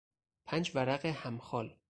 [0.45, 1.75] پنج ورق همخال